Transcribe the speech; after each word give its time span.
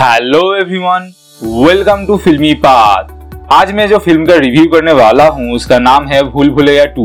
Hello 0.00 0.40
everyone 0.56 1.10
welcome 1.64 2.04
to 2.06 2.16
Filmy 2.16 2.52
Path 2.54 3.52
आज 3.52 3.72
मैं 3.72 3.86
जो 3.88 3.98
फ़िल्म 3.98 4.24
का 4.26 4.34
रिव्यू 4.34 4.64
करने 4.72 4.92
वाला 4.92 5.26
हूँ, 5.26 5.50
उसका 5.54 5.78
नाम 5.78 6.06
है 6.08 6.22
भूल 6.22 6.50
भुलैया 6.50 6.84
टू। 6.86 7.04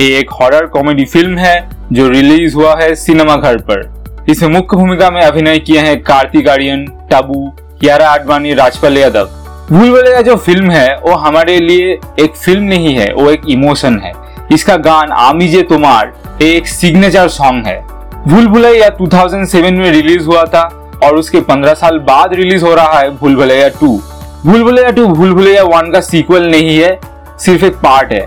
ये 0.00 0.08
एक 0.18 0.30
हॉरर 0.30 0.66
कॉमेडी 0.66 1.04
फ़िल्म 1.04 1.38
है, 1.38 1.68
जो 1.92 2.08
रिलीज़ 2.08 2.54
हुआ 2.54 2.76
है 2.82 2.94
सिनेमा 2.94 3.36
घर 3.36 3.56
पर। 3.70 4.24
इसमें 4.30 4.48
मुख्य 4.50 4.76
भूमिका 4.76 5.10
में 5.10 5.20
अभिनय 5.22 5.58
किए 5.58 5.80
हैं 5.80 6.00
कार्तिक 6.02 6.48
आर्यन 6.48 6.86
टाबू 7.10 7.50
कियारा 7.80 8.10
आडवाणी 8.10 8.54
राजपाल 8.54 8.98
यादव 8.98 9.30
भूल 9.70 9.90
भुलैया 9.90 10.20
जो 10.22 10.36
फ़िल्म 10.36 10.70
है, 10.70 10.96
वो 10.98 11.14
हमारे 11.16 11.58
लिए 11.58 11.98
एक 12.20 12.36
फ़िल्म 12.36 12.62
नहीं 12.64 12.94
है, 12.94 13.12
वो 13.14 13.30
एक 13.30 13.50
इमोशन 13.50 14.00
है। 14.04 14.12
इसका 14.52 14.76
गान 14.78 15.12
आमिजे 15.20 15.62
तुमार 15.62 16.38
एक 16.42 16.68
सिग्नेचर 16.68 17.28
सॉन्ग 17.30 17.66
है। 17.66 17.80
भूल 18.28 18.46
भुलैया 18.46 18.88
2007 18.98 19.74
में 19.74 19.90
रिलीज़ 19.90 20.26
हुआ 20.26 20.44
था। 20.44 20.68
और 21.04 21.16
उसके 21.16 21.40
15 21.40 21.74
साल 21.74 21.98
बाद 21.98 22.34
रिलीज़ 22.34 22.64
हो 22.64 22.74
रहा 22.74 22.98
है 22.98 23.10
भूल 23.10 23.36
भुलैया 23.36 23.68
टू। 23.68 24.00
भूल 24.46 24.62
भुलैया 24.62 24.90
टू 24.90 25.06
भूल 25.06 25.32
भुलैया 25.34 25.62
वन 25.62 25.90
का 25.92 26.00
सीक्वल 26.00 26.50
नहीं 26.50 26.78
है, 26.78 27.00
सिर्फ़ 27.38 27.64
एक 27.64 27.74
पार्ट 27.74 28.12
है। 28.12 28.26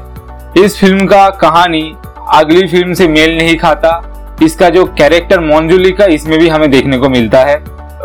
इस 0.64 0.80
फ़िल्म 0.80 1.06
का 1.06 1.30
कहानी 1.30 1.96
अगली 2.34 2.68
फ़िल्म 2.68 2.94
से 2.94 3.08
मेल 3.08 3.38
नहीं 3.38 3.56
खाता। 3.58 4.02
इसका 4.44 4.70
जो 4.70 4.86
कैरेक्टर 4.86 5.40
मोन्जुली 5.40 5.92
का, 5.92 6.06
इसमें 6.06 6.40
भी 6.40 6.50
हमें 6.50 6.72
देखने 6.72 6.98
को 6.98 7.10
मिलता 7.10 7.40
है। 7.40 7.58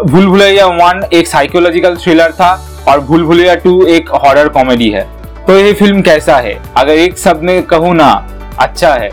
भूल 0.04 0.26
भुलैया 0.26 0.66
वन 0.66 1.04
एक 1.12 1.26
साइकोलॉजिकल 1.26 1.96
थ्रिलर 1.96 2.32
था 2.32 2.50
और 2.88 3.00
भूल 3.00 3.24
भुलैया 3.24 3.54
टू 3.54 3.86
एक 3.86 4.10
हॉरर 4.10 4.48
कॉमेडी 4.48 4.90
है। 4.90 5.06
तो 5.46 5.58
ये 5.58 5.72
फ़िल्म 5.72 6.02
कैसा 6.02 6.36
है? 6.36 6.58
अगर 6.76 6.92
एक 6.92 7.18
शब्द 7.18 7.42
में 7.42 7.62
कहूँ 7.62 7.94
ना 7.94 8.28
अच्छा 8.58 8.92
है। 8.94 9.10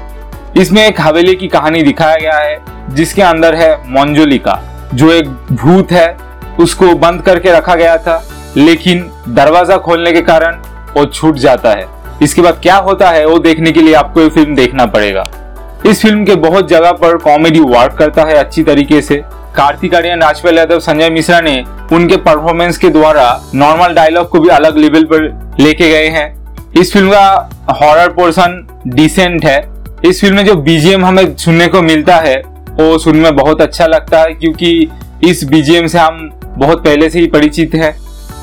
इसमें 0.58 0.88
एक 0.88 1.02
हवेली 1.02 1.36
की 1.36 1.48
कहानी 1.48 1.82
दिखाया 1.82 2.16
गया 2.16 2.38
है, 2.38 2.60
जिसके 2.90 3.22
अंदर 3.22 3.56
है 3.56 3.78
मोन्जुली 3.88 4.38
का। 4.38 4.75
जो 4.96 5.12
एक 5.12 5.28
भूत 5.54 5.92
है, 5.92 6.16
उसको 6.60 6.94
बंद 6.96 7.22
करके 7.22 7.52
रखा 7.52 7.76
गया 7.76 7.98
था, 7.98 8.24
लेकिन 8.58 9.10
दरवाज़ा 9.30 9.78
खोलने 9.78 10.12
के 10.12 10.22
कारण 10.22 10.62
वो 10.96 11.06
छूट 11.06 11.36
जाता 11.36 11.72
है। 11.72 11.88
इसके 12.24 12.42
बाद 12.42 12.60
क्या 12.62 12.76
होता 12.78 13.10
है, 13.10 13.26
वो 13.26 13.40
देखने 13.40 13.72
के 13.72 13.82
लिए 13.82 13.94
आपको 13.94 14.22
ये 14.22 14.30
फ़िल्म 14.30 14.56
देखना 14.56 14.86
पड़ेगा। 14.86 15.28
इस 15.86 16.02
फ़िल्म 16.02 16.26
के 16.26 16.36
बहुत 16.38 16.70
जगह 16.70 16.92
पर 16.94 17.18
कॉमेडी 17.18 17.60
वर्क 17.62 17.98
करता 17.98 18.24
है 18.24 18.36
अच्छी 18.36 18.64
तरीके 18.64 19.02
से। 19.02 19.16
कार्तिक 19.56 19.96
आर्यन 19.96 20.22
राजपाल 20.22 20.58
यादव, 20.58 20.80
संजय 20.80 21.10
मिश्रा 21.10 21.40
ने 21.42 21.64
उनके 21.94 22.18
परफॉर्मेंस 22.18 22.78
के 22.78 22.90
द्वारा 22.90 23.42
नॉर्मल 23.56 23.94
डायलॉग 23.94 24.30
को 24.30 24.40
भी 24.40 24.50
अलग 24.52 24.78
लेवल 24.78 25.04
पर 25.04 25.30
लेके 25.60 25.90
गए 25.90 26.08
हैं। 26.10 26.74
इस 26.78 26.94
फ़िल्म 26.94 27.12
का 27.12 27.76
हॉरर 27.76 28.10
पोर्शन 28.10 28.66
डिसेंट 28.88 29.46
है। 29.46 29.60
इस 30.06 30.22
फ़िल्म 30.22 30.36
में 30.36 30.46
जो 30.46 30.56
बीजीएम 30.56 31.06
हमें 31.06 31.36
सुनने 31.36 31.68
को 31.68 31.82
मिलता 31.82 32.16
है 32.18 32.42
वो 32.76 32.98
सुनने 32.98 33.20
में 33.22 33.36
बहुत 33.36 33.62
अच्छा 33.62 33.86
लगता 33.88 34.20
है, 34.20 34.34
क्योंकि 34.34 34.90
इस 35.24 35.44
बीजीएम 35.44 35.88
से 35.88 36.00
हम 36.00 36.30
बहुत 36.58 36.84
पहले 36.84 37.10
से 37.10 37.20
ही 37.20 37.28
परिचित 37.28 37.76
है। 37.76 37.92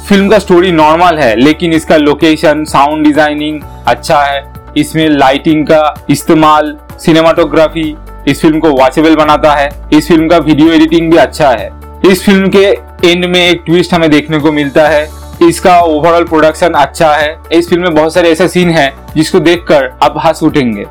फ़िल्म 0.09 0.29
का 0.29 0.39
स्टोरी 0.39 0.71
नॉर्मल 0.73 1.19
है, 1.19 1.35
लेकिन 1.37 1.73
इसका 1.73 1.97
लोकेशन 1.97 2.65
साउंड 2.65 3.05
डिज़ाइनिंग 3.05 3.61
अच्छा 3.87 4.23
है। 4.23 4.43
इसमें 4.77 5.09
लाइटिंग 5.09 5.67
का 5.67 6.07
इस्तेमाल 6.11 6.77
सिनेमाटोग्राफी 7.01 7.95
इस 8.29 8.41
फ़िल्म 8.43 8.59
को 8.61 8.71
वॉचेबल 8.73 9.17
बनाता 9.17 9.53
है। 9.55 9.69
इस 9.93 10.09
फ़िल्म 10.09 10.29
का 10.29 10.39
वीडियो 10.39 10.73
एडिटिंग 10.73 11.11
भी 11.11 11.17
अच्छा 11.17 11.51
है। 11.51 11.71
इस 12.07 12.25
फ़िल्म 12.25 12.51
के 12.51 12.67
एंड 13.09 13.25
में 13.25 13.41
एक 13.41 13.63
ट्विस्ट 13.67 13.95
हमें 13.95 14.11
देखने 14.11 14.39
को 14.39 14.53
मिलता 14.53 14.89
है। 14.89 15.09
इसका 15.43 15.79
ओवरऑल 15.81 16.25
प्रोडक्शन 16.25 16.73
अच्छा 16.75 17.13
है। 17.13 17.37
इस 17.53 17.69
फ़िल्म 17.69 17.83
में 17.83 17.95
बहुत 17.95 18.15
सारे 18.15 18.31
ऐसे 18.31 18.49
सीन 18.49 18.71
हैं 18.71 18.93
जिसको 19.15 19.41
देखकर 19.41 19.89
आप 20.03 20.15
हंस 20.27 20.43
उठेंगे। 20.43 20.85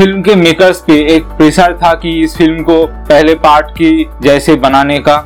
फ़िल्म 0.00 0.20
के 0.22 0.34
मेकर्स 0.34 0.78
पे 0.80 0.94
एक 1.14 1.24
प्रेशर 1.28 1.72
था 1.78 1.92
कि 1.94 2.10
इस 2.20 2.36
फ़िल्म 2.36 2.62
को 2.64 2.74
पहले 2.86 3.34
पार्ट 3.36 3.70
की 3.70 4.06
जैसे 4.22 4.54
बनाने 4.56 4.98
का। 4.98 5.16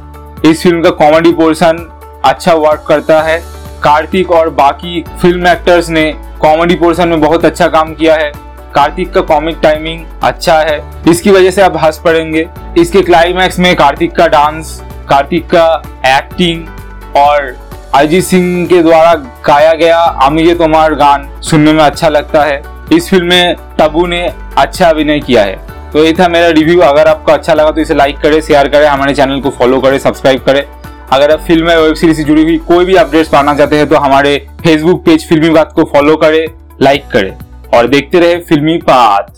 इस 0.47 0.62
फ़िल्म 0.62 0.83
का 0.83 0.91
कॉमेडी 0.92 1.33
पोर्शन 1.33 1.78
अच्छा 2.25 2.55
वर्क 2.55 2.84
करता 2.89 3.20
है। 3.22 3.39
कार्तिक 3.83 4.31
और 4.31 4.50
बाकी 4.50 5.05
फ़िल्म 5.22 5.47
एक्टर्स 5.47 5.89
ने 5.89 6.05
कॉमेडी 6.41 6.75
पोर्शन 6.75 7.08
में 7.08 7.20
बहुत 7.20 7.44
अच्छा 7.44 7.69
काम 7.69 7.94
किया 7.94 8.14
है। 8.14 8.33
कार्तिक 8.75 9.12
का 9.12 9.20
कॉमिक 9.22 9.60
टाइमिंग 9.62 10.04
अच्छा 10.22 10.59
है। 10.60 10.78
इसकी 11.09 11.31
वजह 11.31 11.50
से 11.50 11.62
आप 11.62 11.77
हंस 11.84 12.00
पड़ेंगे। 12.04 12.47
इसके 12.78 13.03
क्लाइमैक्स 13.03 13.59
में 13.59 13.75
कार्तिक 13.77 14.16
का 14.16 14.27
डांस 14.28 14.81
कार्तिक 15.09 15.47
का 15.54 15.66
एक्टिंग 16.19 17.16
और 17.16 17.54
अरिजीत 17.94 18.25
सिंह 18.25 18.66
के 18.66 18.82
द्वारा 18.82 19.15
गाया 19.47 19.72
गया 19.75 20.04
अमीजे 20.22 20.54
तोमार 20.54 20.94
गान 20.97 21.31
सुनने 21.43 21.72
में 21.72 21.84
अच्छा 21.84 22.09
लगता 22.09 22.44
है। 22.44 22.62
इस 22.93 23.09
फ़िल्म 23.10 23.27
में 23.27 23.56
तबू 23.78 24.06
ने 24.06 24.28
अच्छा 24.59 24.88
अभिनय 24.88 25.20
किया 25.20 25.42
है। 25.42 25.56
तो 25.92 26.04
ये 26.04 26.12
था 26.12 26.28
मेरा 26.28 26.48
रिव्यू 26.50 26.81
अगर 26.82 27.09
आपको 27.09 27.32
अच्छा 27.32 27.54
लगा 27.54 27.70
तो 27.70 27.81
इसे 27.81 27.94
लाइक 27.94 28.19
करें 28.19 28.41
शेयर 28.41 28.69
करें, 28.69 28.87
हमारे 28.87 29.15
चैनल 29.15 29.41
को 29.41 29.50
फॉलो 29.50 29.81
करें 29.81 29.98
सब्सक्राइब 29.98 30.44
करें। 30.44 30.62
अगर 31.12 31.31
आप 31.31 31.41
फ़िल्म 31.47 31.70
या 31.70 31.78
वेब 31.78 31.94
सीरीज़ 31.94 32.16
से 32.16 32.25
जुड़ी 32.25 32.42
हुई 32.42 32.56
कोई 32.69 32.84
भी 32.84 32.94
अपडेट्स 32.97 33.28
पाना 33.28 33.54
चाहते 33.54 33.76
हैं 33.76 33.88
तो 33.88 33.97
हमारे 33.98 34.37
फेसबुक 34.65 35.04
पेज 35.04 35.28
फिल्मी 35.28 35.50
बात 35.50 35.72
को 35.72 35.84
फॉलो 35.92 36.16
करें 36.16 36.47
लाइक 36.82 37.06
करें 37.12 37.32
और 37.75 37.87
देखते 37.88 38.20
रहे 38.20 38.37
फिल्मी 38.41 38.76
बात 38.87 39.32